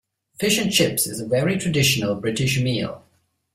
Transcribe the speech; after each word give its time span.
Fish 0.39 0.57
and 0.57 0.71
chips 0.73 1.05
is 1.05 1.19
a 1.21 1.27
very 1.27 1.59
traditional 1.59 2.15
British 2.15 2.59
meal 2.59 3.03